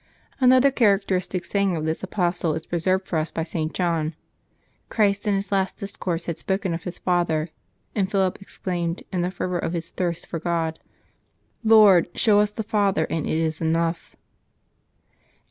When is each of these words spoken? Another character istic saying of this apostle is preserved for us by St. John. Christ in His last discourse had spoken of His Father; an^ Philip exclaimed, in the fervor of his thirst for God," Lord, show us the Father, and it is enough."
Another 0.39 0.71
character 0.71 1.19
istic 1.19 1.45
saying 1.45 1.75
of 1.75 1.85
this 1.85 2.01
apostle 2.01 2.55
is 2.55 2.65
preserved 2.65 3.05
for 3.05 3.17
us 3.19 3.29
by 3.29 3.43
St. 3.43 3.71
John. 3.71 4.15
Christ 4.89 5.27
in 5.27 5.35
His 5.35 5.51
last 5.51 5.77
discourse 5.77 6.25
had 6.25 6.39
spoken 6.39 6.73
of 6.73 6.85
His 6.85 6.97
Father; 6.97 7.51
an^ 7.95 8.09
Philip 8.09 8.41
exclaimed, 8.41 9.03
in 9.11 9.21
the 9.21 9.29
fervor 9.29 9.59
of 9.59 9.73
his 9.73 9.91
thirst 9.91 10.25
for 10.25 10.39
God," 10.39 10.79
Lord, 11.73 12.07
show 12.15 12.39
us 12.39 12.51
the 12.51 12.63
Father, 12.63 13.05
and 13.11 13.27
it 13.27 13.37
is 13.37 13.61
enough." 13.61 14.15